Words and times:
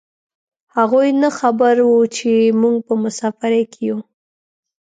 هغوی 0.75 1.07
نه 1.21 1.29
خبر 1.39 1.75
و 1.87 1.91
چې 2.17 2.31
موږ 2.61 2.75
په 2.87 2.93
مسافرۍ 3.03 3.63
کې 3.73 3.81
یو. 3.89 3.97